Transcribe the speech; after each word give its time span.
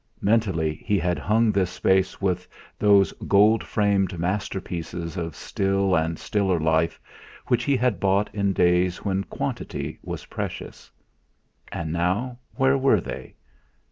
Mentally 0.21 0.81
he 0.83 0.97
had 0.97 1.19
hung 1.19 1.51
this 1.51 1.69
space 1.69 2.19
with 2.19 2.47
those 2.79 3.11
gold 3.27 3.63
framed 3.63 4.17
masterpieces 4.17 5.15
of 5.15 5.35
still 5.35 5.95
and 5.95 6.17
stiller 6.17 6.59
life 6.59 6.99
which 7.49 7.65
he 7.65 7.77
had 7.77 7.99
bought 7.99 8.33
in 8.33 8.51
days 8.51 9.05
when 9.05 9.23
quantity 9.23 9.99
was 10.01 10.25
precious. 10.25 10.89
And 11.71 11.93
now 11.93 12.39
where 12.55 12.79
were 12.79 12.99
they? 12.99 13.35